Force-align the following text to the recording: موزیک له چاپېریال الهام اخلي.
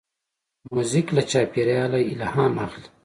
موزیک 0.73 1.07
له 1.15 1.21
چاپېریال 1.31 1.93
الهام 2.13 2.53
اخلي. 2.65 2.89